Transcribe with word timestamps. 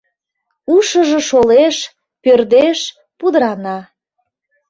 Ушыжо 0.75 1.19
шолеш, 1.29 1.77
пӧрдеш, 2.23 2.79
пудырана. 3.19 3.77